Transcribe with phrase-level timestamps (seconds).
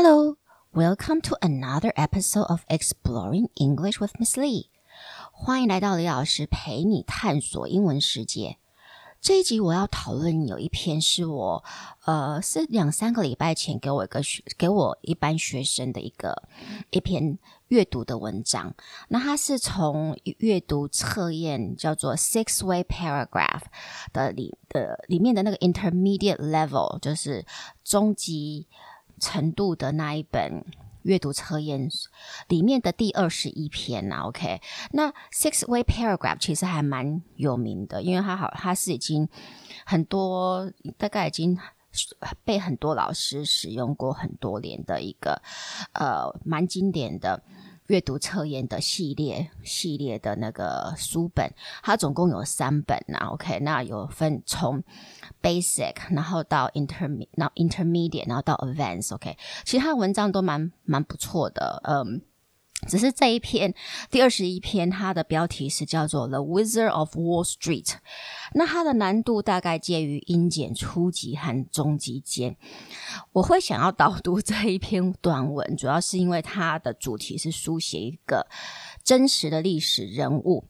[0.00, 0.36] Hello,
[0.72, 4.66] welcome to another episode of Exploring English with Miss Lee。
[5.32, 8.58] 欢迎来到李老师陪你探索英文世界。
[9.20, 11.64] 这一集我要讨论有一篇是我
[12.04, 16.44] 呃是两三个礼拜前给我一个学给我一班学生的一个
[16.90, 17.36] 一篇
[17.66, 18.72] 阅读的文章。
[19.08, 23.62] 那它是从阅读测验叫做 Six Way Paragraph
[24.12, 27.44] 的里的里面的那个 Intermediate Level，就是
[27.82, 28.68] 中级。
[29.18, 30.64] 程度的那一本
[31.02, 31.88] 阅读测验
[32.48, 34.60] 里面的第二十一篇呐、啊，OK，
[34.92, 39.28] 那 Six Way Paragraph 其实还蛮有名的，因为它好，它是已经
[39.86, 41.58] 很多，大概已经
[42.44, 45.40] 被很多老师使用过很多年的一个
[45.92, 47.42] 呃蛮经典的。
[47.88, 51.52] 阅读测验的系列系列的那个书本，
[51.82, 53.26] 它总共有三本啊。
[53.28, 54.82] OK，那有分从
[55.42, 59.14] basic，然后到 intermediate，然后 intermediate，然后到 advanced。
[59.14, 62.22] OK，其实它文章都蛮蛮不错的，嗯。
[62.86, 63.74] 只是这一篇
[64.10, 67.84] 第二十一篇，它的标题是叫做《The Wizard of Wall Street》，
[68.54, 72.56] 那它的难度大概介于英简初级和中级间。
[73.32, 78.46] 我会想要导读这一篇短文，主要是因为它的主题是书写一个
[79.02, 80.68] 真实的历史人物。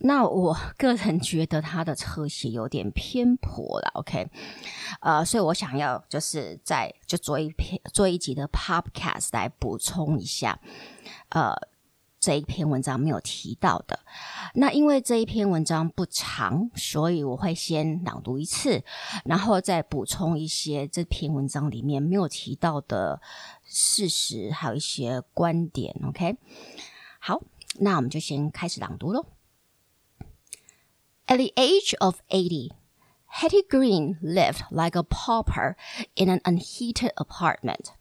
[0.00, 4.28] 那我个人觉得他的侧写有点偏颇了，OK，
[5.00, 10.60] 呃，所以我想要就是在就做一篇做一集的 Podcast 来补充一下，
[11.30, 11.52] 呃，
[12.20, 13.98] 这一篇文章没有提到的。
[14.54, 18.84] 那因为这一篇文章不长，所以我会先朗读一次，
[19.24, 23.20] 然后再补充一些这篇文章里面没有提到的
[23.64, 26.36] 事实，还有一些观点，OK。
[27.18, 27.40] 好，
[27.80, 29.26] 那我们就先开始朗读喽。
[31.30, 32.70] At the age of eighty,
[33.26, 35.76] Hetty Green lived like a pauper
[36.16, 37.92] in an unheated apartment.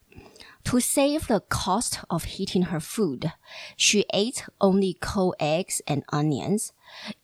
[0.64, 3.34] To save the cost of heating her food,
[3.76, 6.72] she ate only cold eggs and onions.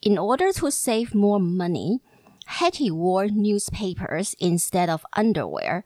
[0.02, 2.02] In order to save more money,
[2.48, 5.86] Hetty wore newspapers instead of underwear.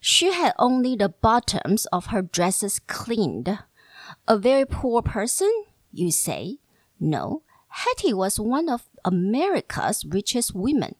[0.00, 3.58] She had only the bottoms of her dresses cleaned.
[4.28, 5.50] A very poor person,
[5.92, 6.58] you say?
[7.00, 7.42] No.
[7.68, 10.94] Hetty was one of America's richest women.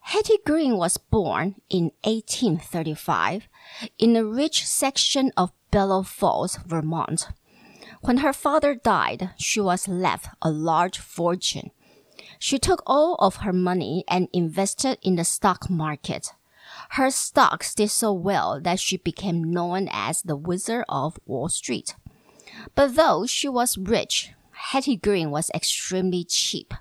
[0.00, 3.48] Hetty Green was born in 1835
[3.98, 7.28] in a rich section of Bellows Falls, Vermont.
[8.02, 11.70] When her father died, she was left a large fortune.
[12.38, 16.32] She took all of her money and invested in the stock market.
[16.90, 21.96] Her stocks did so well that she became known as the Wizard of Wall Street.
[22.74, 24.32] But though she was rich,
[24.70, 26.74] Hetty Green was extremely cheap.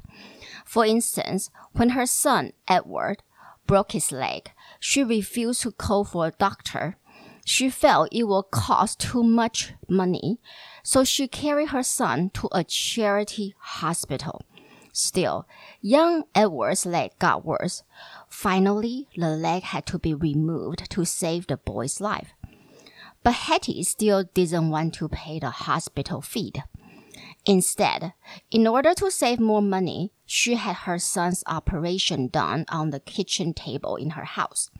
[0.65, 3.21] For instance, when her son, Edward,
[3.67, 6.97] broke his leg, she refused to call for a doctor.
[7.45, 10.39] She felt it would cost too much money,
[10.81, 14.41] so she carried her son to a charity hospital.
[14.91, 15.47] Still,
[15.79, 17.83] young Edward's leg got worse.
[18.27, 22.33] Finally, the leg had to be removed to save the boy's life.
[23.21, 26.53] But Hetty still didn't want to pay the hospital fee.
[27.46, 28.12] Instead,
[28.50, 33.54] in order to save more money, she had her son's operation done on the kitchen
[33.54, 34.70] table in her house.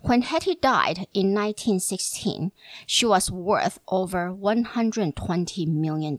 [0.00, 2.52] When Hetty died in 1916,
[2.86, 6.18] she was worth over $120 million.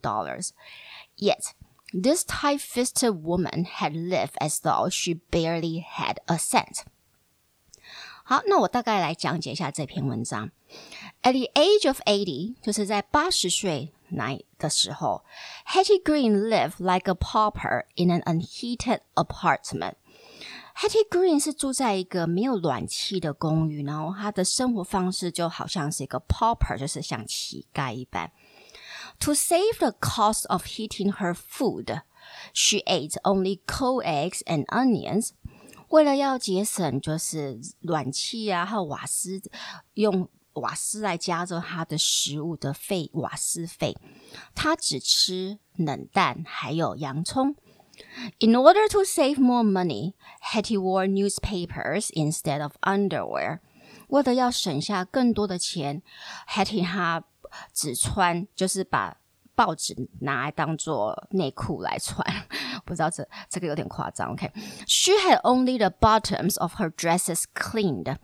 [1.16, 1.54] Yet,
[1.94, 6.84] this tight-fisted woman had lived as though she barely had a cent.
[8.26, 10.52] 好，那我大概来讲解一下这篇文章。
[11.22, 13.94] At the age of eighty，就是在八十岁。
[14.10, 15.24] 那的时候，
[15.68, 19.96] Hetty Green lived like a pauper in an unheated apartment.
[20.76, 28.32] Hetty Green 是住在一个没有暖气的公寓，然后她的生活方式就好像是一个 pauper，就是像乞丐一般。
[29.20, 32.02] To save the cost of heating her food,
[32.54, 35.30] she ate only cold eggs and onions.
[35.90, 39.40] 为了要节省，就是暖气啊，还有瓦斯
[39.94, 40.28] 用。
[40.59, 43.97] 瓦斯来加热他的食物的费，瓦斯费，
[44.55, 47.57] 他只吃冷蛋还有洋葱。
[48.39, 50.15] In order to save more money,
[50.53, 53.59] Hetty wore newspapers instead of underwear.
[54.09, 56.03] 为了要省下更多的钱
[56.49, 57.25] ，Hetty 她
[57.73, 59.17] 只穿，就是把
[59.57, 62.25] 报纸拿来当做内裤来穿。
[62.85, 64.33] 不知道这这个有点夸张。
[64.33, 64.53] OK,
[64.87, 68.17] she had only the bottoms of her dresses cleaned.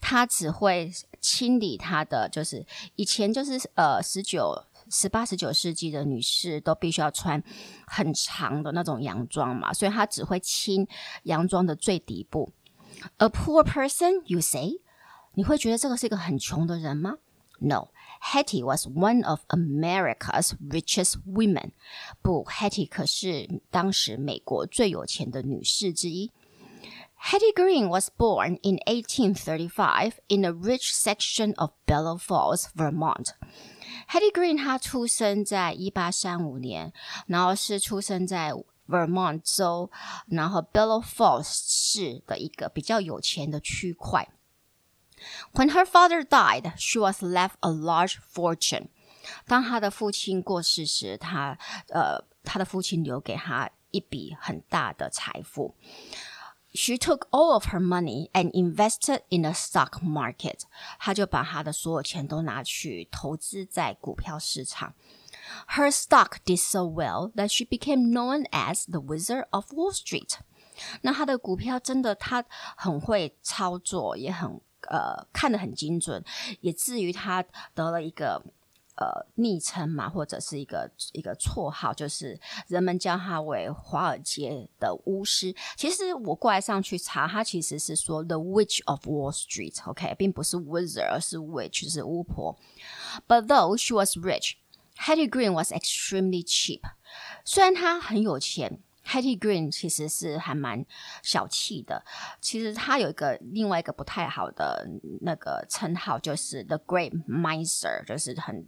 [0.00, 0.90] 她只会。
[1.20, 2.64] 清理她的，就是
[2.96, 4.54] 以前就是呃十九、
[4.90, 7.42] 十八、十九世纪的女士都必须要穿
[7.86, 10.86] 很长的那种洋装嘛，所以她只会清
[11.24, 12.52] 洋装的最底部。
[13.18, 14.80] A poor person, you say？
[15.34, 17.14] 你会觉得这个是一个很穷的人吗
[17.60, 17.88] No,
[18.22, 21.72] Hetty was one of America's richest women.
[22.22, 26.30] 不，Hetty 可是当时美国最有钱的女士之一。
[27.31, 33.33] Hetty Green was born in 1835 in a rich section of Bellows Falls, Vermont.
[34.09, 36.91] Hetty Green 她出生在一八三五年，
[37.27, 38.51] 然后是出生在
[38.87, 39.89] Vermont 州，
[40.27, 44.27] 然后 Bellows Falls 市的一个比较有钱的区块。
[45.53, 48.87] When her father died, she was left a large fortune.
[49.47, 51.57] 当她的父亲过世时，她
[51.87, 55.73] 呃，她的父亲留给她一笔很大的财富。
[56.77, 60.61] She took all of her money and invested in the stock market.
[60.99, 64.95] 她就把她的所有钱都拿去投资在股票市场。
[65.69, 70.37] Her stock did so well that she became known as the Wizard of Wall Street.
[71.01, 72.43] 那她的股票真的，她
[72.75, 74.61] 很会操作，也很。
[74.89, 76.21] 呃，看得很精准，
[76.59, 77.41] 也至于他
[77.73, 78.43] 得了一个
[79.00, 85.54] 呃昵称嘛，或者是一个一个绰号，就是人们叫他为华尔街的巫师。
[85.76, 90.14] 其实我过来上去查，他其实是说 The Witch of Wall Street，OK，okay？
[90.16, 92.58] 并不是 Wizard，而是 Witch，是巫婆。
[93.26, 94.54] But though she was rich,
[94.96, 96.80] Hetty Green was extremely cheap。
[97.44, 98.82] 虽然她很有钱。
[99.07, 100.85] Hetty Green 其实是还蛮
[101.21, 102.03] 小气的。
[102.39, 104.87] 其实他有一个另外一个不太好的
[105.21, 108.65] 那个称号，就是 The Great Miser，就是很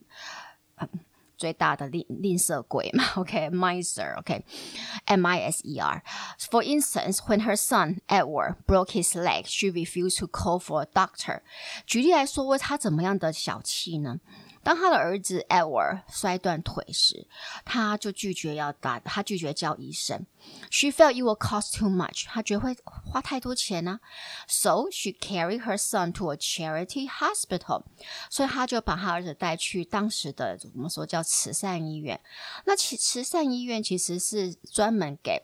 [0.75, 0.89] 很
[1.37, 3.05] 最大的吝吝啬鬼嘛。
[3.15, 10.27] OK，Miser，OK，M I S E R。For instance, when her son Edward broke his leg, she refused to
[10.27, 11.41] call for a doctor。
[11.85, 14.19] 举例来说，为他怎么样的小气呢？
[14.62, 17.26] 当他的儿子 Edward 摔断腿时，
[17.64, 20.26] 他就拒绝要打，他拒绝叫医生。
[20.70, 24.00] She felt it would cost too much，他觉得会花太多钱呢、
[24.46, 27.84] So she carried her son to a charity hospital，
[28.28, 32.20] 所以他就把他儿子带去当时的怎么说叫慈善医院。
[32.66, 35.42] 那其慈善医院其实是专门给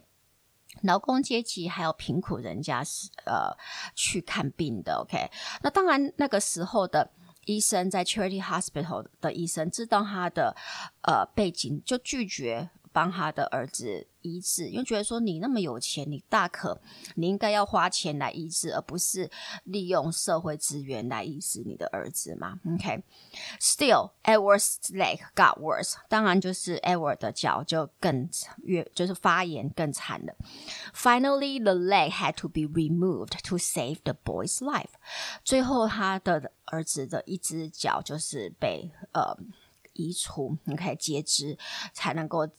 [0.82, 3.56] 劳工阶级还有贫苦人家是呃
[3.94, 4.96] 去看病的。
[4.96, 5.30] OK，
[5.62, 7.10] 那当然那个时候的。
[7.46, 10.54] 医生在 Charity Hospital 的医生知道他的
[11.02, 16.80] 呃背景，就拒绝帮他的儿子医治，因为觉得说你那么有钱，你大可
[17.16, 19.30] 你应该要花钱来医治，而不是
[19.64, 22.58] 利用社会资源来医治你的儿子嘛。
[22.72, 28.30] OK，Still Edward's leg got worse，当然就是 Edward 的脚就更
[28.62, 30.34] 越就是发炎更惨了。
[30.94, 34.94] Finally, the leg had to be removed to save the boy's life。
[35.44, 39.36] 最后他的儿子的一只脚就是被呃
[39.95, 41.57] 移除，OK 截肢
[41.93, 42.49] 才能够。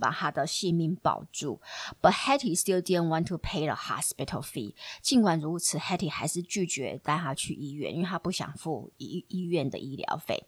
[0.00, 1.60] 把他的性命保住，
[2.00, 4.76] But Hetty still didn't want to pay the hospital fee。
[5.02, 10.46] 尽管如此，Hetty 还是拒绝带他去医院，因为他不想付医医院的医疗费。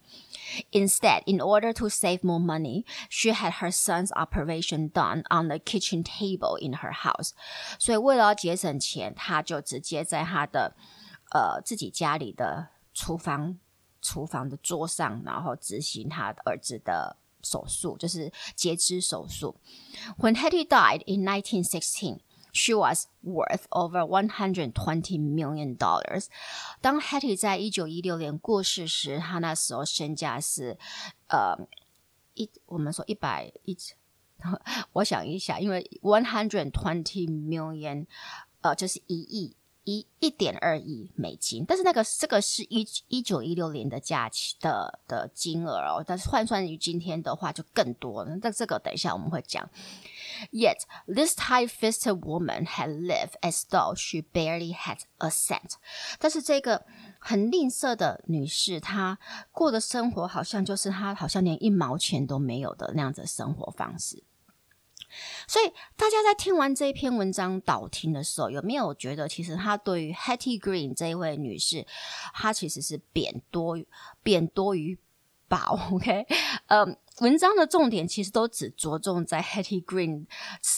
[0.71, 5.59] Instead, in order to save more money, she had her son's operation done on the
[5.59, 7.31] kitchen table in her house。
[7.81, 10.77] 所以为了要节省钱，他就直接在他的
[11.33, 13.59] 呃自己家里的厨房
[14.06, 17.18] 厨房的桌上，然后执行他儿子的。
[17.46, 19.56] 手术就是截肢手术。
[20.18, 22.22] When Hetty died in 1916,
[22.52, 24.74] she was worth over 120
[25.20, 26.26] million dollars.
[26.82, 30.80] 当 Hetty 在一九一六年过世时，她那时候身价是
[31.28, 31.56] 呃
[32.34, 33.78] 一，我们说一百一，
[34.94, 38.08] 我想一下，因为 one hundred twenty million，
[38.62, 39.56] 呃，就是一亿。
[39.86, 48.36] 一一点二亿美金，但是那个这个是一一九一六年的价钱的的金额哦，但是换算于今天的话就更多了。
[48.42, 49.70] 那这个等一下我们会讲。
[50.52, 55.76] Yet this tight-fisted woman had lived as though she barely had a cent。
[56.20, 56.84] 但是这个
[57.20, 59.20] 很吝啬的女士，她
[59.52, 64.24] 过的生活好像就是她好像连一毛钱都没有的那样子的生活方式。
[65.48, 71.86] 所以大家在听完这一篇文章导听的时候，有没有觉得其实他对于 Hetty Green 这一位女士，
[72.34, 73.78] 她其实是贬多
[74.24, 74.98] 贬多于
[75.48, 76.26] 褒？OK，
[76.68, 76.86] 呃，
[77.20, 80.26] 文章的重点其实都只着重在 Hetty Green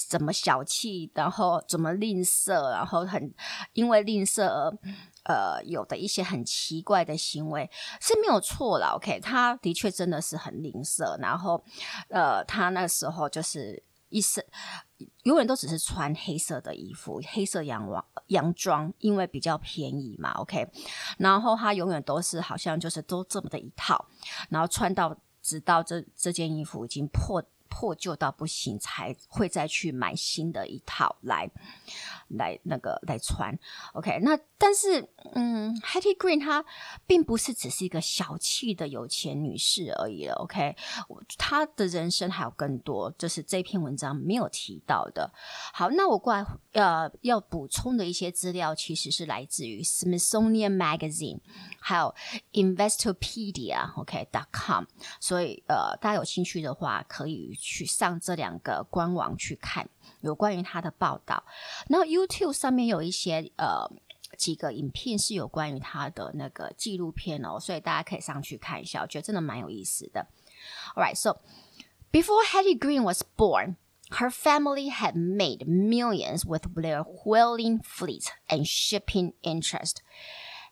[0.09, 3.33] 怎么小气，然后怎么吝啬，然后很
[3.73, 4.77] 因为吝啬而
[5.23, 7.69] 呃有的一些很奇怪的行为
[8.01, 8.89] 是没有错啦。
[8.95, 11.63] OK，她的确真的是很吝啬，然后
[12.09, 13.81] 呃，她那时候就是。
[14.09, 14.43] 一身
[15.23, 20.31] 永远都只是穿黑色的衣服，黑色洋装洋装，因为比较便宜嘛。
[20.33, 20.67] OK，
[21.17, 24.07] 然后他永远都是好像就是都这么的一套，
[24.49, 27.43] 然后穿到直到这这件衣服已经破
[27.77, 31.47] 破旧到不行，才会再去买新的一套来
[32.29, 33.55] 来那个来穿。
[33.93, 36.65] OK，那但是嗯，Hetty Green 她
[37.05, 40.33] 并不是只是一个小气的有钱女士而已了。
[40.37, 40.75] OK，
[41.37, 45.31] 她的人生还有更多，就是这篇文章没有提到的。
[45.71, 51.41] 好，那我过来呃要补充的一些资料，其实是来自于 Smithsonian Magazine，
[51.79, 52.15] 还有
[52.53, 54.85] Investopedia，OK.com，
[55.19, 59.89] 所以呃大家有兴趣的话，可以去上这两个官网去看
[60.21, 61.43] 有关于他的报道。
[61.89, 63.85] 然后 YouTube 上面有一些呃
[64.37, 70.27] 几个影片是有关于他的那个纪录片哦，所以大家可以上去看一下，我觉得真的蛮有意思的。
[70.95, 71.41] All right, so
[72.11, 73.75] before Hetty Green was born.
[74.09, 79.97] Her family had made millions with their whaling fleet and shipping interest.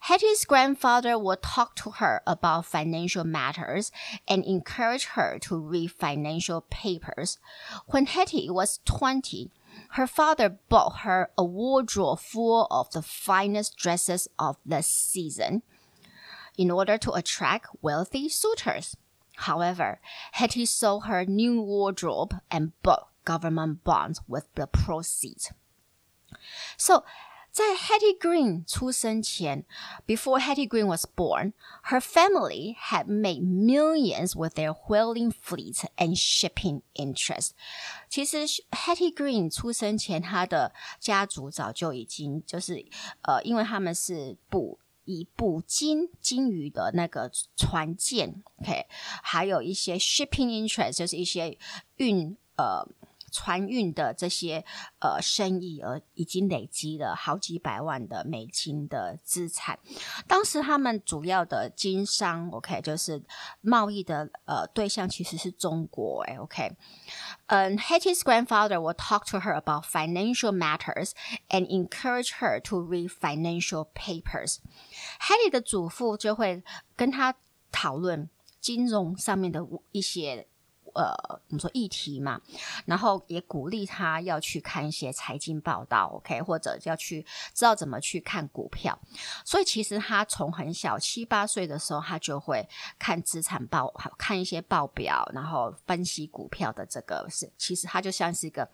[0.05, 3.91] Hetty's grandfather would talk to her about financial matters
[4.27, 7.39] and encourage her to read financial papers.
[7.87, 9.49] When Hetty was 20,
[9.93, 15.63] her father bought her a wardrobe full of the finest dresses of the season
[16.55, 18.95] in order to attract wealthy suitors.
[19.37, 19.99] However,
[20.33, 25.51] Hetty sold her new wardrobe and bought government bonds with the proceeds.
[26.77, 27.03] So,
[27.54, 29.64] 在 Hetty Green 出生前，
[30.06, 31.52] before Hetty Green was born,
[31.86, 37.50] her family had made millions with their whaling fleet and shipping interest.
[38.08, 42.86] 其实 Hetty Green 出生前，她的家族早就已经就是
[43.22, 48.86] 呃，因为他们是捕以捕鲸鲸鱼的那个船舰，OK，
[49.24, 51.58] 还有一些 shipping interest，就是一些
[51.96, 52.86] 运呃。
[53.35, 54.63] 船运的这些
[54.99, 59.77] 呃生意，而已经累积了好几百万的美金的资产。
[60.25, 63.21] 当时他们主要的经商，OK，就是
[63.59, 66.71] 贸易的呃对象其实是中国，哎，OK。
[67.47, 71.11] 嗯，Hetty's grandfather will talk to her about financial matters
[71.49, 74.59] and encourage her to read financial papers。
[75.19, 76.63] Hetty 的祖父就会
[76.95, 77.35] 跟他
[77.71, 78.29] 讨论
[78.61, 79.59] 金融上面的
[79.91, 80.47] 一些。
[80.95, 82.41] 呃，我们说议题嘛，
[82.85, 88.97] 然后也鼓励他要去看一些财经报道，OK，或者要去知道怎么去看股票。
[89.43, 98.67] 所以其实他从很小七八岁的时候，他就会看资产报，看一些报表，然后分析股票的这个是，其实他就像是一个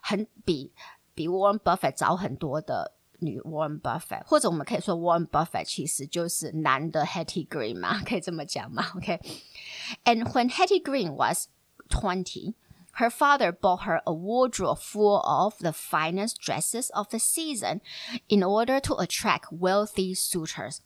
[0.00, 0.72] 很比
[1.14, 2.92] 比 Warren Buffett 早很多的。
[3.19, 8.91] 女 Warren Buffett，或者我们可以说 Warren Buffett 其实就是男的 Hetty Green 嘛，可以这么讲嘛？
[8.95, 11.47] OK。And when Hetty Green was
[11.89, 12.53] twenty,
[12.93, 17.81] her father bought her a wardrobe full of the finest dresses of the season
[18.27, 20.81] in order to attract wealthy suitors.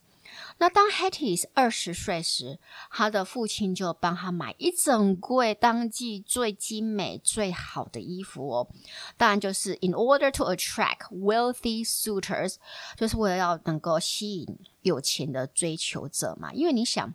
[0.57, 2.59] 那当 Hetty 二十岁时，
[2.91, 8.67] 他的父亲就帮他买一整柜当季最精美、最好的衣服哦。
[9.15, 12.55] 当然就是 in order to attract wealthy suitors，
[12.97, 16.51] 就是为了要能够吸引有钱的追求者嘛。
[16.53, 17.13] 因为你想，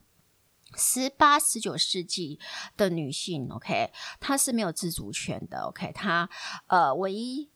[0.76, 2.38] 十八、十九世纪
[2.76, 6.28] 的女性，OK，她是没有自主权的，OK，她
[6.68, 7.50] 呃唯一。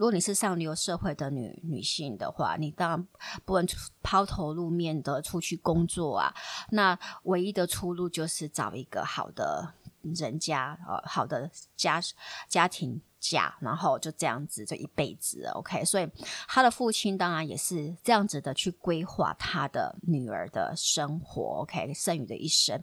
[0.00, 3.06] 如果你是上流社会的女女性的话，你当然
[3.44, 3.68] 不能
[4.02, 6.34] 抛头露面的出去工作啊。
[6.70, 12.00] 那唯一的出路就是找一个好的人家，呃，好的家
[12.48, 15.44] 家庭家，然后就这样子，就一辈子。
[15.52, 16.08] OK，所以
[16.48, 21.60] 他的父亲当然也是这样子的去规划他的女儿的生活。
[21.60, 22.82] OK，剩余的一生，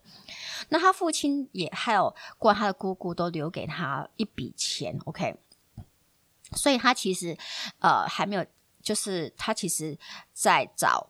[0.70, 4.96] 那他父亲也还有，过他的姑姑都留给他一笔钱。
[5.06, 5.36] OK。
[6.56, 7.38] 所以他其实，
[7.80, 8.46] 呃，还没有，
[8.82, 9.98] 就是他其实，
[10.34, 11.10] 在找，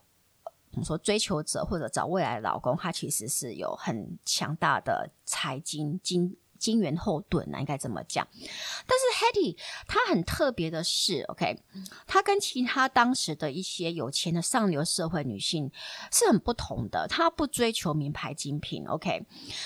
[0.72, 6.36] 我们说追求者或者找未来的老公，他其实是有很强大的财经经。
[6.58, 8.28] 金援后盾呢，应该这么讲。
[8.34, 11.62] 但是 Hetty 她很特别的是，OK，
[12.06, 15.72] 她跟其他当时的一些有钱的上流社会女性
[16.12, 17.08] 是很不同的。
[17.08, 19.26] 她不追求名牌精品，OK，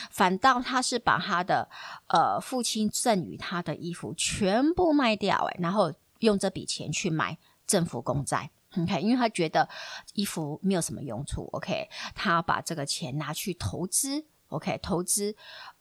[0.10, 1.70] 反倒她是把她的
[2.08, 9.68] 呃父亲赠予她的衣服全部卖掉，哎，然后用这笔钱去买政府公债，OK，因为她觉得
[10.14, 14.26] 衣服没有什么用处，OK，她把这个钱拿去投资。
[14.52, 15.36] OK，投资，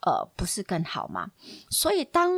[0.06, 1.30] 呃，不是更好吗？
[1.70, 2.32] 所以当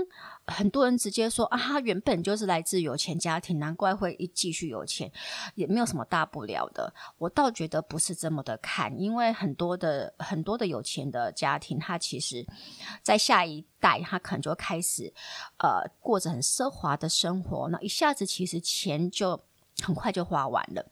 [0.46, 5.12] 很多人直接说啊，他原本就是来自有钱家庭，难怪会一继续有钱，
[5.54, 6.92] 也没有什么大不了的。
[7.18, 12.46] 我倒觉得不是这么的看，因为很多的很多的有钱的家庭，他其实，
[13.02, 15.12] 在下一代他可能就开始
[15.58, 19.38] 呃过着很奢华的生活，那一下子其实钱就
[19.82, 20.86] 很快就花完了。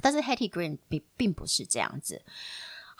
[0.00, 2.22] 但是 Hetty Green 并并不是这样子。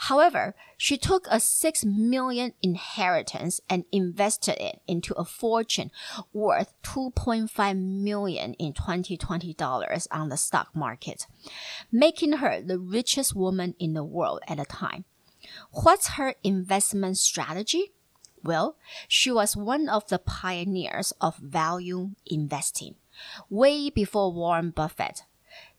[0.06, 5.92] However, she took a six million inheritance and invested it into a fortune
[6.32, 11.28] worth 2.5 million in 2020 dollars on the stock market,
[11.92, 15.04] making her the richest woman in the world at the time.
[15.70, 17.92] What's her investment strategy?
[18.42, 18.74] Well,
[19.06, 22.96] she was one of the pioneers of value investing,
[23.48, 25.22] way before Warren Buffett.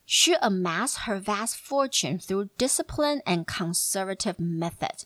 [0.05, 5.05] She amassed her vast fortune through discipline and conservative method.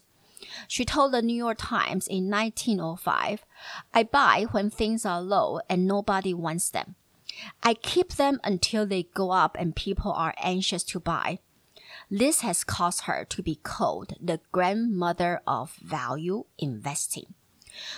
[0.67, 3.45] She told the New York Times in 1905,
[3.93, 6.95] I buy when things are low and nobody wants them.
[7.61, 11.39] I keep them until they go up and people are anxious to buy.
[12.09, 17.33] This has caused her to be called the grandmother of value investing.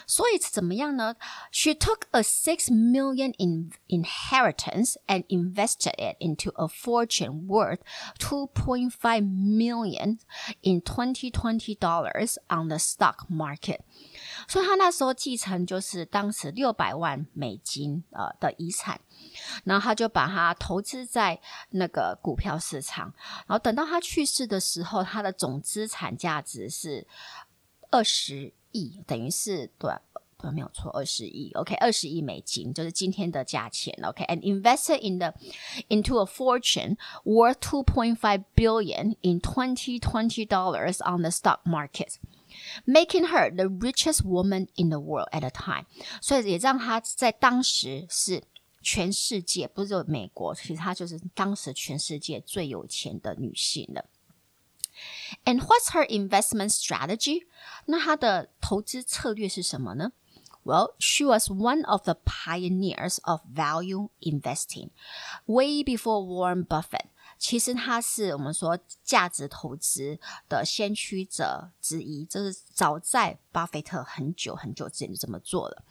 [0.07, 1.17] 所以怎么样呢？
[1.51, 7.81] She took a six million in inheritance and invested it into a fortune worth
[8.17, 10.21] two point five million
[10.63, 13.81] in twenty twenty dollars on the stock market。
[14.47, 19.01] 所以他那时候继承就是当时六百万美金呃的遗产，
[19.65, 21.41] 然后他就把它投资在
[21.71, 23.13] 那个股票市场，
[23.47, 27.09] 然后等到他去世的时候，他的总资产价值是
[27.91, 28.55] 二十。
[28.73, 29.93] 亿等于是对
[30.37, 34.63] 对没有错，二十亿，OK，二十亿美金就是今天的价钱，OK，and、okay?
[34.63, 35.33] invested in the
[35.89, 41.61] into a fortune worth two point five billion in twenty twenty dollars on the stock
[41.65, 42.17] market,
[42.85, 45.87] making her the richest woman in the world at a time。
[46.21, 48.43] 所以也让她在当时是
[48.83, 54.05] 全世界，不是美国，其实她就是当时全世界最有钱的女性了。
[55.45, 57.47] And what's her investment strategy?
[57.87, 60.13] 那她的投资策略是什么呢？
[60.65, 64.91] Well, she was one of the pioneers of value investing,
[65.45, 67.09] way before Warren Buffett.
[67.37, 75.83] 其实她是我们说价值投资的先驱者之一，就是早在巴菲特很久很久之前就这么做了。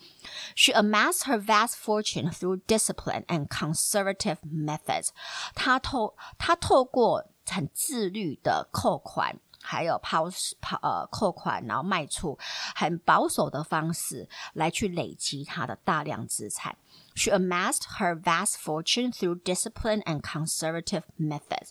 [0.56, 5.10] She amassed her vast fortune through discipline and conservative methods.
[5.54, 10.30] 她透她透过 很自律的扣款，还有抛
[10.62, 12.38] 抛呃扣款，然后卖出，
[12.76, 16.76] 很保守的方式来去累积她的大量资产。
[17.16, 21.70] She amassed her vast fortune through discipline and conservative methods.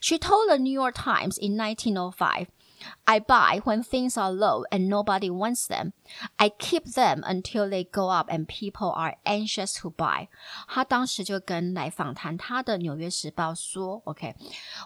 [0.00, 2.48] She told the New York Times in 1905.
[3.04, 5.92] I buy when things are low and nobody wants them.
[6.36, 10.28] I keep them until they go up and people are anxious to buy.
[10.68, 14.34] 他当时就跟来访谈他的《纽约时报》说：“OK，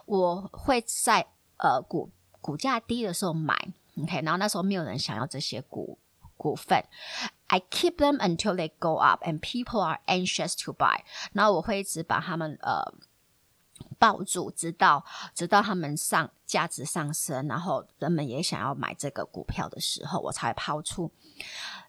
[0.06, 1.26] 我会在
[1.56, 3.56] 呃股股价低的时候买，
[4.00, 5.98] OK，然后那时候没有人想要这些股
[6.36, 6.84] 股份。
[7.48, 11.00] I keep them until they go up and people are anxious to buy。
[11.32, 12.94] 然后我会一直把他们呃。”
[14.03, 21.09] 抱住，直到直到他们上价值上升，然后人们也想要买这个股票的时候，我才抛出。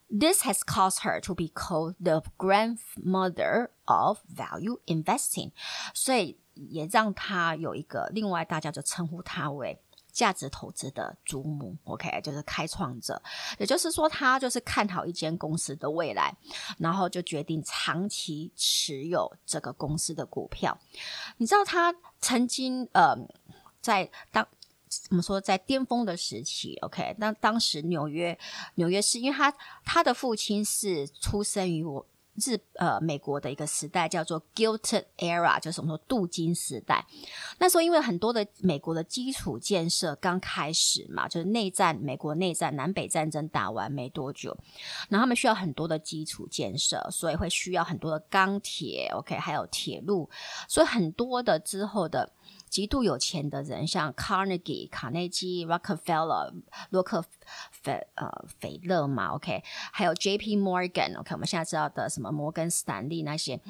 [0.08, 5.50] This has caused her to be called the grandmother of value investing，
[5.92, 9.82] 所以也让她有一个另外大家就称呼她为。
[10.14, 13.20] 价值投资的祖母，OK，就是开创者，
[13.58, 16.34] 也就是说，他就是看好一间公司的未来，
[16.78, 20.78] 然后就决定长期持有这个公司的股票。
[21.38, 23.16] 你知道，他曾经呃，
[23.80, 24.46] 在当
[24.88, 28.38] 怎么说，在巅峰的时期，OK，那当时纽约
[28.76, 29.52] 纽约市，因为他
[29.84, 32.06] 他的父亲是出生于我。
[32.36, 37.06] 日呃，美国的一个时代叫做 Gilded Era，就是我们说镀金时代。
[37.58, 44.56] 那时候因为很多的美国的基础建设刚开始嘛，就是内战，美国内战，南北战争打完没多久，
[45.08, 50.28] 然后他们需要很多的基础建设，所以会需要很多的钢铁，OK，还有铁路，
[50.68, 52.32] 所以很多的之后的。
[52.74, 56.52] 极度有钱的人，像 Carnegie 卡内基、Rockefeller
[56.90, 57.24] 洛克
[57.70, 63.60] 菲呃斐勒嘛，OK，还有 JP Morgan，OK，我们现在知道的什么摩根斯坦利那些，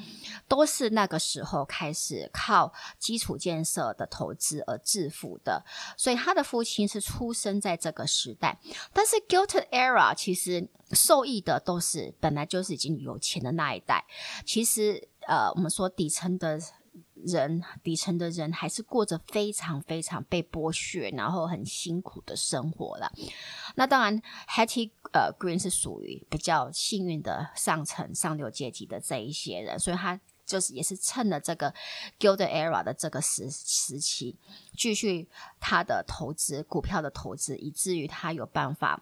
[0.47, 5.63] 都是那个时候开始靠基础建设的投资而致富的。
[5.95, 8.57] 所以他的父亲是出生在这个时代，
[8.91, 14.03] 但是 Gilded Era 其实受益的都是本来就是已经有钱的那一代。
[14.43, 16.59] 其实呃，我们说底层的。
[17.25, 23.11] 人底层的人还是过着非常非常被剥削，然后很辛苦的生活了。
[23.75, 31.73] 那当然，Hattie 呃 Green 是属于比较幸运的上层上流阶级的这一些人，所以他就是也是趁了这个
[32.19, 34.35] Gilded Era 的这个时时期，
[34.77, 35.27] 继续
[35.59, 39.01] 他的投资股票的投资，以至于他有办法。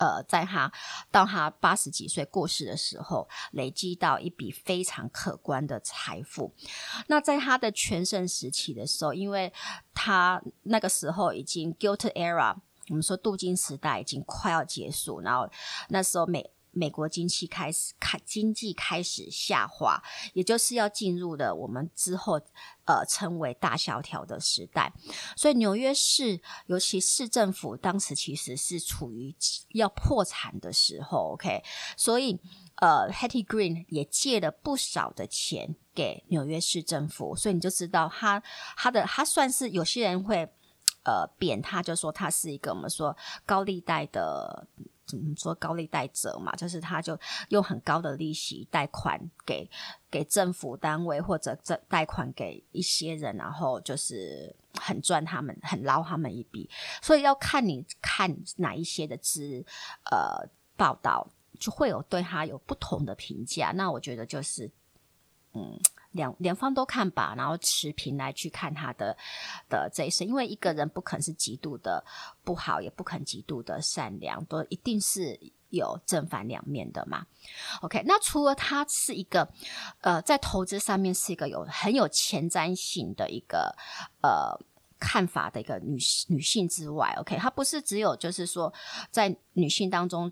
[0.00, 0.72] 呃，在他
[1.12, 6.52] 到他八十几岁过世的时候，累积到一笔非常可观的财富。
[7.06, 9.52] 那在他的全盛时期的时候，因为
[9.94, 12.56] 他那个时候已经 Guilt Era，
[12.88, 15.48] 我们说镀金时代已经快要结束，然后
[15.90, 16.50] 那时候美。
[16.80, 22.40] 美国经济开始开经济开始下滑，也就是要进入了我们之后
[22.86, 24.90] 呃称为大萧条的时代。
[25.36, 29.36] 所以纽约市尤其市政府当时其实是处于
[29.74, 31.34] 要破产的时候。
[31.34, 31.62] OK，
[31.98, 32.40] 所以
[32.76, 38.42] 呃，Hetty Green 也借了不少的钱给纽约市政府，所以你就知道他
[38.74, 40.48] 他的他算是有些人会
[41.04, 43.14] 呃贬他，就说他是一个我们说
[43.44, 44.66] 高利贷的。
[45.10, 47.18] 怎么说高利贷者嘛，就是他就
[47.48, 49.68] 用很高的利息贷款给
[50.10, 56.70] 给政府单位或者这贷款给一些人，然后就是很赚他们，很捞他们一笔。
[57.02, 59.64] 所以要看你看哪一些的资
[60.10, 63.72] 呃报道，就会有对他有不同的评价。
[63.72, 64.70] 那我觉得就是
[65.54, 65.78] 嗯。
[66.12, 69.16] 两两方都看吧，然后持平来去看他的
[69.68, 72.04] 的这一生，因为一个人不可能是极度的
[72.42, 77.26] 不好，也不可能极度的善良，都一定是有正反两面的嘛。
[77.82, 79.48] OK，那除了他是一个
[80.00, 83.74] 呃在投资上面是一个有很有前瞻性的一个
[84.22, 84.58] 呃
[84.98, 85.96] 看法的一个女
[86.28, 88.72] 女性之外，OK，她不是只有就是说
[89.10, 90.30] 在女性当中。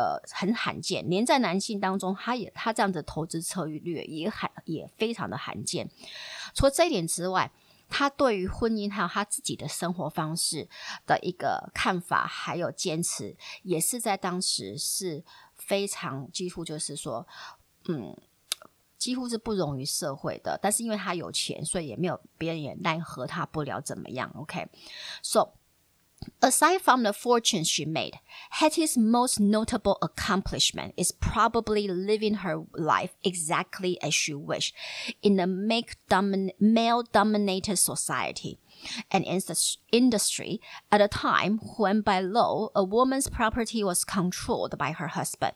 [0.00, 5.90] 呃，很罕见，连在男性当中，他也他这样的投资策略也很也非常的罕见。
[6.54, 7.52] 除了这一点之外，
[7.86, 10.66] 他对于婚姻还有他自己的生活方式
[11.04, 15.22] 的一个看法，还有坚持，也是在当时是
[15.54, 17.28] 非常几乎就是说，
[17.86, 18.16] 嗯，
[18.96, 20.58] 几乎是不容于社会的。
[20.62, 24.32] 但是因为他有钱，所以也没有别人也奈何他不了怎么样。
[24.34, 25.59] OK，so。
[26.42, 34.00] Aside from the fortune she made, Hetty's most notable accomplishment is probably living her life exactly
[34.02, 34.74] as she wished
[35.22, 38.58] in a male-dominated society
[39.10, 39.24] and
[39.92, 45.52] industry at a time when by law a woman's property was controlled by her husband.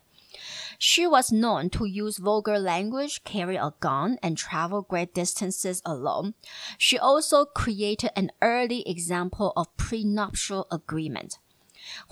[0.79, 6.35] She was known to use vulgar language, carry a gun, and travel great distances alone.
[6.79, 11.39] She also created an early example of prenuptial agreement.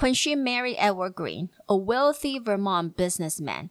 [0.01, 3.71] When she married Edward Green, a wealthy Vermont businessman,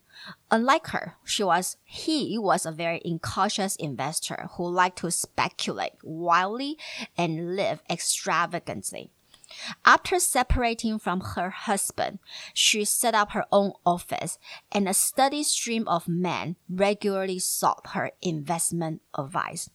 [0.50, 6.78] unlike her, she was, he was a very incautious investor who liked to speculate wildly
[7.17, 9.12] and live extravagantly.
[9.85, 12.18] After separating from her husband,
[12.53, 14.38] she set up her own office,
[14.70, 19.68] and a steady stream of men regularly sought her investment advice.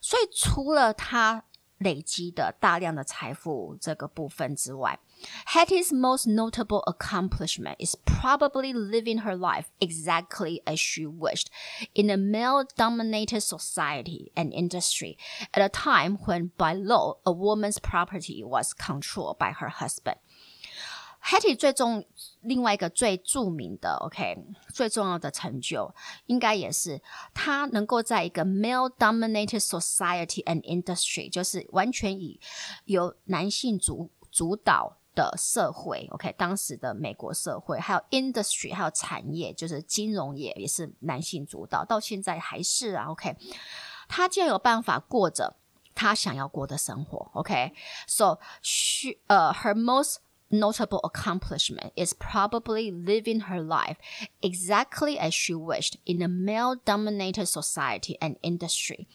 [0.00, 1.42] 所以，除了她
[1.78, 4.98] 累积的大量的财富这个部分之外，
[5.46, 11.46] Hetty's most notable accomplishment is probably living her life exactly as she wished
[11.94, 15.16] in a male-dominated society and industry
[15.52, 20.16] at a time when by law a woman's property was controlled by her husband.
[21.23, 22.05] Hetty 最重
[22.41, 24.37] 另外一个最著名的，OK，
[24.73, 25.93] 最重要的成就，
[26.25, 27.01] 应该也是
[27.33, 32.39] 她能够在一个 male-dominated society and industry，就是完全以
[32.85, 43.37] 由男性主主导的社会，OK，当时的美国社会，还有 industry，还有产业，就是金融业也是男性主导，到现在还是啊，OK，
[44.09, 45.55] 她竟然有办法过着
[45.95, 50.17] 她想要过的生活，OK，so she，呃，her most
[50.52, 53.96] notable accomplishment is probably living her life
[54.40, 59.06] exactly as she wished in a male-dominated society and industry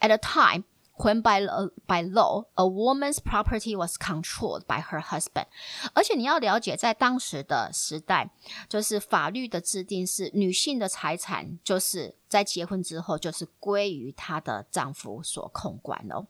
[0.00, 0.64] at a time
[0.96, 5.46] when by, uh, by law a woman's property was controlled by her husband。
[5.94, 8.30] 而且你要了解，在当时的时代，
[8.68, 16.26] 就是法律的制定是女性的财产，就是在结婚之后就是归于她的丈夫所控管哦。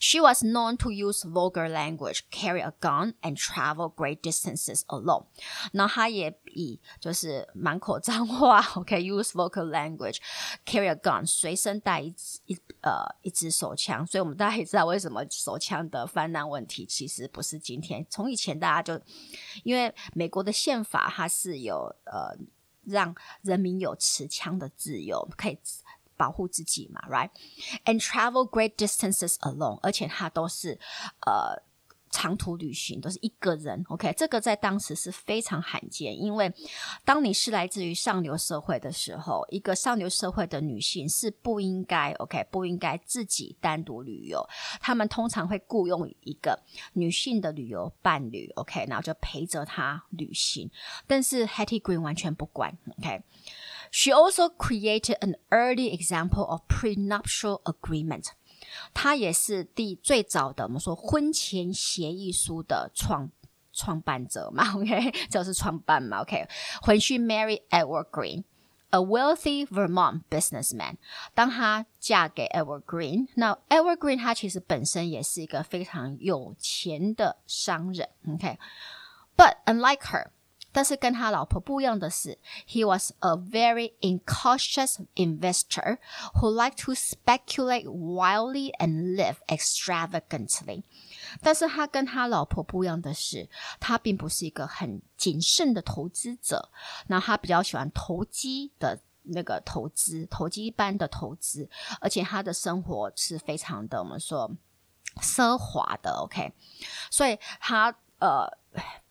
[0.00, 5.26] She was known to use vulgar language, carry a gun, and travel great distances alone.
[5.72, 10.16] 那她也以就是满口脏话，OK，use vulgar language,
[10.64, 12.14] carry a gun，随身带一
[12.46, 14.04] 一呃一支手枪。
[14.06, 19.00] 所以我们大家也知道为什么手枪的泛滥问题其实不是今天，从以前大家就
[19.62, 22.34] 因为美国的宪法它是有呃
[22.86, 25.58] 让人民有持枪的自由，可以。
[26.17, 30.79] 保护自己嘛，right？And travel great distances alone，而且他都是
[31.25, 31.63] 呃
[32.11, 36.49] 长途旅行都是一个人，OK，这个在当时是非常罕见，因为
[37.03, 44.47] 当你是来自于上流社会的时候，一个上流社会的女性是不应该，OK，不应该自己单独旅游，
[44.79, 46.57] 他们通常会雇佣一个
[46.93, 50.71] 女性的旅游伴侣，OK，然后就陪着她旅行，
[51.05, 53.23] 但是 Hattie Green 完全不管，OK。
[53.94, 58.26] She also created an early example of prenuptial agreement.
[58.94, 63.30] 她也是第最早的我们说婚前协议书的创
[63.72, 68.44] 创办者嘛，OK，就是创办嘛，OK。When she married Edward Green,
[68.90, 70.96] a wealthy Vermont businessman，
[71.34, 80.28] 当她嫁给 Edward Green，那 Edward Green 他其实本身也是一个非常有钱的商人，OK。But unlike her.
[80.75, 85.99] 但是跟他老婆不一样的是，he was a very incautious investor
[86.33, 90.83] who liked to speculate wildly and live extravagantly。
[91.41, 93.47] 但是他跟他老婆不一样的是，
[93.79, 96.69] 他并不是一个很谨慎的投资者，
[97.07, 101.69] 那他比较喜欢投机的那个投资，投机般的投资，
[102.01, 104.51] 而且他的生活是非常的我们说
[105.21, 106.51] 奢华的，OK，
[107.09, 108.45] 所以他呃。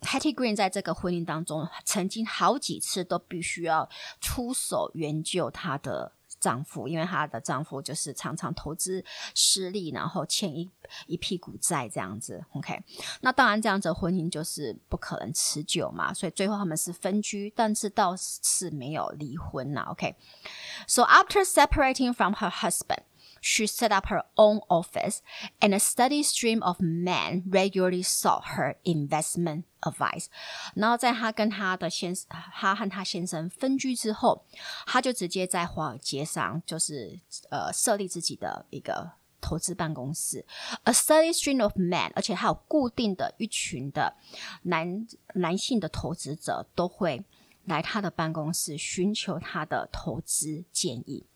[0.02, 3.88] Hattie Green 在这个婚姻当中，曾经好几次都必须要
[4.20, 9.02] 出手援救她的丈夫，因为她的丈夫就是常常投资
[9.34, 10.70] 失利，然后欠一
[11.06, 12.44] 一屁股债这样子。
[12.52, 12.78] OK，
[13.22, 19.86] 那当然这样子婚姻就是不可能持久嘛，所以最后他们是分居，但是倒是没有离婚呐。
[19.90, 23.04] OK，so after separating from her husband。
[23.46, 25.18] She set up her own office,
[25.60, 30.28] and a steady stream of men regularly sought her investment advice.
[30.74, 34.46] 然后在她跟她的先，她和她先生分居之后，
[34.86, 39.10] 她就直接在华尔街上，就是呃设立自己的一个
[39.42, 40.46] 投资办公室。
[40.84, 44.16] A steady stream of men，而且还有固定的一群的
[44.62, 47.22] 男男性的投资者都会
[47.66, 51.26] 来她的办公室寻求她的投资建议。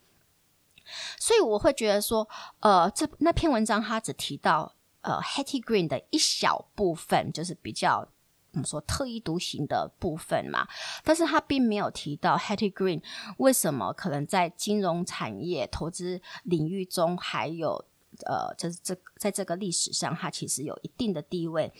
[1.18, 2.28] 所以我会觉得说，
[2.60, 8.08] 呃，这那篇文章它只提到呃，Hetty Green 的一小部分，就是比较
[8.52, 10.66] 怎么说特立独行的部分嘛。
[11.04, 13.02] 但是他并没有提到 Hetty Green
[13.38, 17.84] 为什么可能在金融产业投资领域中还有
[18.26, 21.72] 呃，就是这在这个历史上，他其实有一定的地位，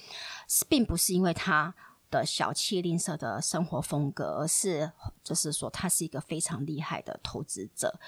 [0.69, 1.75] 并不是因为他。
[2.11, 4.93] 的小气吝啬的生活风格，而是
[5.23, 7.99] 就是说，他是一个非常厉害的投资者，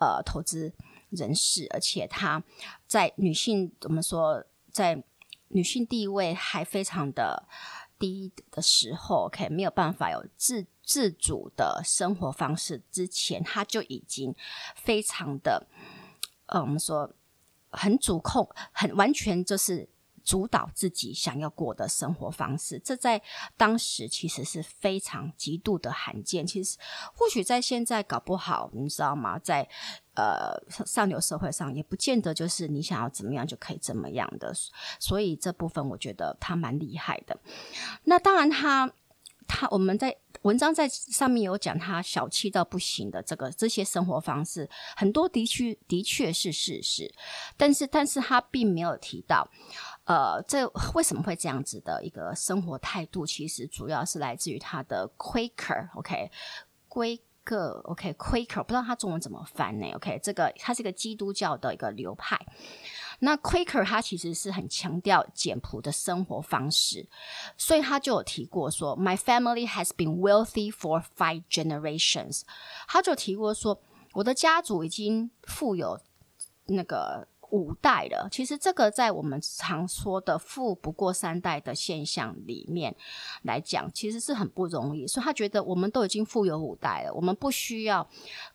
[0.00, 0.72] 呃，投资
[1.10, 2.42] 人士，而且他
[2.86, 5.02] 在女性怎么说，在
[5.48, 7.46] 女性地位还非常的
[7.98, 14.34] 低的时候，OK，没有办法有自自主的生活方式之前，他就已经
[14.74, 15.66] 非常的，
[16.46, 17.12] 呃，我们说
[17.70, 19.88] 很主控，很完全就是。
[20.24, 23.20] 主导自己想要过的生活方式，这在
[23.56, 26.46] 当时其实是非常极度的罕见。
[26.46, 26.78] 其实
[27.14, 29.38] 或许在现在搞不好，你知道吗？
[29.38, 29.68] 在
[30.14, 30.56] 呃
[30.86, 34.52] 上流社会上，也不见得就是你想要怎么样就可以怎么样的。
[34.98, 37.38] 所以这部分我觉得他蛮厉害的。
[38.04, 38.90] 那当然他，
[39.46, 47.12] 他我们在文章在上面有讲他小气到不行的这个这些生活方式，很多的确的确是事实，
[47.56, 49.50] 但是但是他并没有提到。
[50.04, 53.26] 呃，这为什么会这样子的一个生活态度？
[53.26, 56.30] 其实主要是来自于他的 Quaker，OK，
[56.88, 62.38] 归个，OK，Quaker，不知道他中文怎么翻呢？OK，这个它是一个基督教的一个流派。
[63.20, 67.08] 那 Quaker 他其实是很强调简朴的生活方式，
[67.56, 72.42] 所以他就有提过说，My family has been wealthy for five generations。
[72.86, 73.80] 他就提过说，
[74.12, 75.98] 我的家族已经富有
[76.66, 77.26] 那个。
[77.54, 82.92] 五代了，其实这个在我们常说的“富不过三代”的现象里面
[83.42, 85.06] 来讲，其实是很不容易。
[85.06, 88.04] 所以他觉得我们都已经富有五代了，我们不需要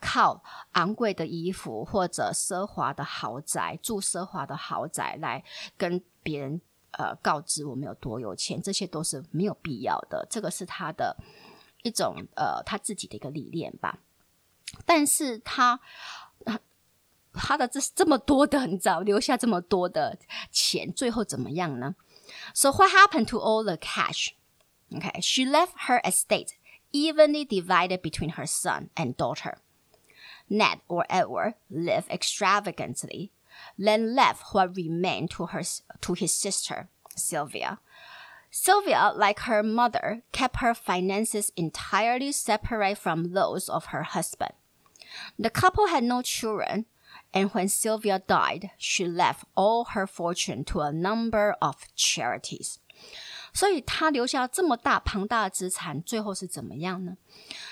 [0.01, 5.41] 靠昂贵的衣服或者奢华的豪宅，住奢华的豪宅来
[5.77, 6.59] 跟别人
[6.91, 10.27] 呃告知我们有多有钱，这些都是没有必要的。
[10.29, 11.15] 这个是他的
[11.83, 13.99] 一种呃他自己的一个理念吧。
[14.85, 15.79] 但是他。
[17.32, 20.18] 他的这这么多的，你知道，留下这么多的
[20.50, 21.96] 钱，最后怎么样呢？
[22.54, 24.34] So what happened to all the cash?
[24.90, 26.52] Okay, she left her estate
[26.92, 29.56] evenly divided between her son and daughter.
[30.48, 33.30] Ned or Edward lived extravagantly,
[33.76, 35.62] then left what remained to her
[36.00, 37.80] to his sister Sylvia.
[38.50, 44.52] Sylvia, like her mother, kept her finances entirely separate from those of her husband.
[45.36, 46.86] The couple had no children.
[47.32, 52.76] And when Sylvia died, she left all her fortune to a number of charities.
[53.52, 57.16] 所以她留下这么大庞大的资产，最后是怎么样呢？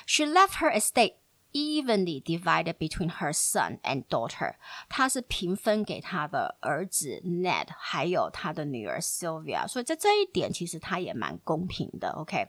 [0.07, 1.15] She left her estate
[1.53, 4.55] evenly divided between her son and daughter。
[4.89, 9.69] 她是平分给她的儿子 Ned，还有她的女儿 Sylvia。
[9.69, 12.11] 所以在这一点，其实她也蛮公平的。
[12.13, 12.49] OK。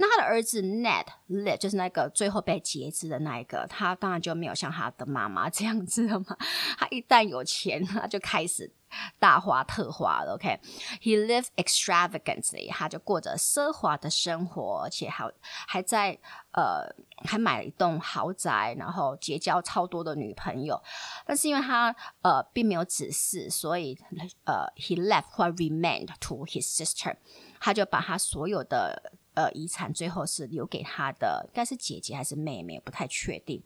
[0.00, 6.38] 那他的儿子 Ned Liv 就是那个最后被截肢的那一个，他当然就没有像他的妈妈这样子了嘛。
[6.78, 8.72] 他一旦有钱，他就开始
[9.18, 10.32] 大花特花了。
[10.36, 16.18] OK，he、lived extravagantly，他就过着奢华的生活，而且还还在
[16.52, 16.88] 呃
[17.24, 20.82] 还买了一栋豪宅，然后结交超多的女朋友。
[21.26, 23.98] 但是因为他呃并没有子嗣，所以
[24.46, 27.16] 呃 he left what remained to his sister，
[27.60, 29.12] 他就把他所有的。
[29.40, 33.62] 呃，遗产最后是留给他的，应该是姐姐还是妹妹，不太确定。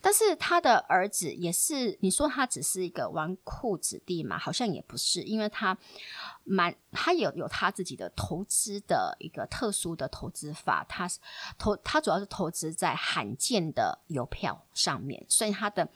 [0.00, 4.38] 但是他的儿子也是，你说他只是一个纨绔子弟嘛？
[4.38, 5.76] 好像也不是，因为他
[6.44, 11.18] 蛮，他有有他自己的投资的一个特殊的投资法，他是
[11.58, 15.86] 投，他主要是投资在罕见的邮票上面，所以他的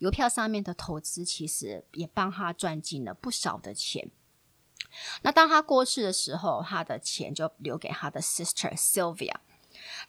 [0.00, 4.10] 邮票上面的投资其实也帮他赚进了不少的钱。
[5.22, 9.34] 那当他过世的时候，他的钱就留给他的 sister Sylvia。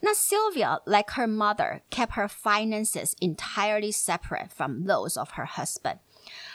[0.02, 5.98] 那 Sylvia, like her mother, kept her finances entirely separate from those of her husband。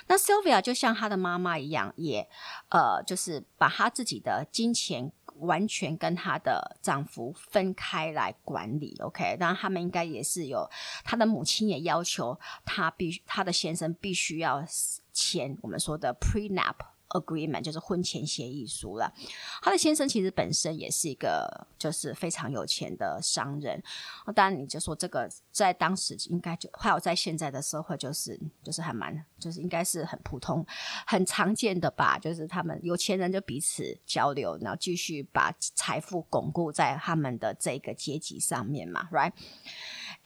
[0.07, 2.29] 那 Sylvia 就像她的妈妈一样，也
[2.71, 8.97] 呃，就是把她自己的金钱完全跟她的丈夫分开来管理。
[9.01, 10.69] OK，当然他们应该也是有，
[11.05, 14.65] 她的母亲也要求她必须，她的先生必须要
[15.13, 16.77] 签我们说的 prenup。
[17.11, 19.13] Agreement 就是婚前协议书了。
[19.63, 23.83] 他的先生其实本身也是一个就是非常有钱的商人。
[24.35, 30.65] 当然，你就说这个在当时应该就还有在现在的社会，就是就是还蛮就是应该是很普通、
[31.07, 32.19] 很常见的吧。
[32.19, 39.33] 就是他们有钱人就彼此交流，然后继续把财富巩固在他们的这个阶级上面嘛，Right？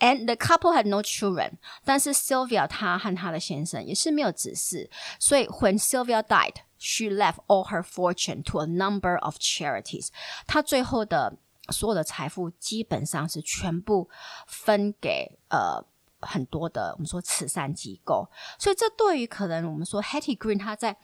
[0.01, 1.53] And the couple had no children，
[1.85, 10.09] 但是 Sylvia 她和她的先生也是没有子嗣，所以 when Sylvia died, she left all her fortune to a number of charities。
[10.47, 11.39] 她最后的
[11.71, 14.11] 所有的财富基本上是全部
[14.47, 15.83] 分给呃
[16.21, 18.29] 很多的我们说慈善机构，
[18.59, 20.97] 所以这对于可能我们说 Hetty Green 她在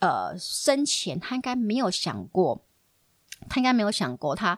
[0.00, 2.65] 呃生前她应该没有想过。
[3.48, 4.54] 他应该没有想过他，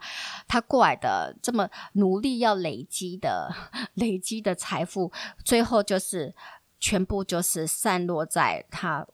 [0.47, 3.55] 他他过来的这么努力要累积的
[3.95, 5.13] 累积的财富，
[5.45, 6.35] 最后就是
[6.81, 9.07] 全部就是散落在他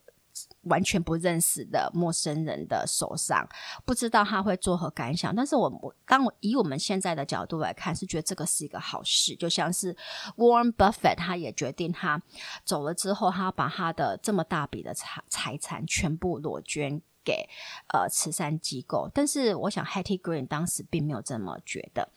[0.63, 3.47] 完全不认识的陌生人的手上，
[3.85, 5.35] 不知道他会作何感想。
[5.35, 9.37] 但是我我当我以我们现在的角度来看，是觉得这个是一个好事。
[9.37, 9.95] 就像是
[10.37, 12.21] Warren Buffett，他也决定他
[12.65, 17.01] 走了之后，他把他的这么大笔的财财产全部裸捐。
[17.25, 17.49] 给
[17.89, 22.09] 呃慈善机构，但是我想 Hattie Green 当时并没有这么觉得，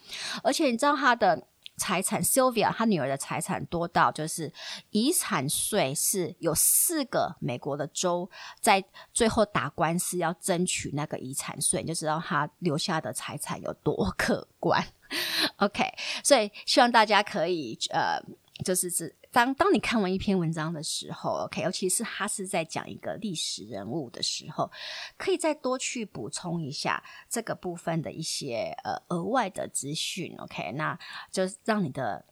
[0.44, 4.52] 而且你知道他的财产 Sylvia 他女儿的财产多到就是
[4.90, 14.86] 遗产税是有四个美国的州在最后打官司要争取那个遗产税，你就知道他留下的财产有多可观。
[15.58, 15.84] OK，
[16.24, 18.20] 所以希望大家可以呃
[18.66, 19.16] 就是指。
[19.38, 24.72] 当当你看完一篇文章的时候，OK，尤其是他是在讲一个历史人物的时候，
[25.16, 30.98] 可以再多去补充一下这个部分的一些呃额外的资讯，OK，那
[31.32, 32.26] 就让你的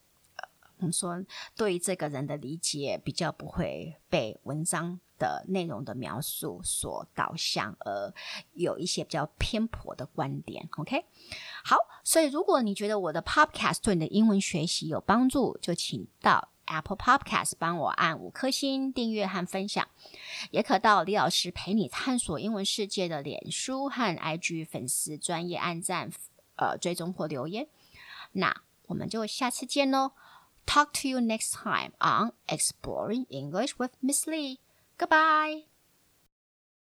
[0.80, 1.24] 我们说
[1.56, 8.12] 对于这个人的理解比较不会被文章的内容的描述所导向，而
[8.54, 11.06] 有一些比较偏颇的观点，OK。
[11.64, 16.50] 好，所以如果你觉得我的 Podcast 对你的英文学习有帮助，就请到。
[16.66, 19.88] Apple Podcast 帮我按五颗星订阅和分享，
[20.52, 26.12] 也可到李老师陪你探索英文世界的脸书和 IG 粉丝专业按赞，
[26.56, 27.68] 呃，追踪或留言。
[28.34, 30.12] 那我们就下次见喽
[30.66, 34.58] ！Talk to you next time on Exploring English with Miss Lee.
[34.98, 35.75] Goodbye.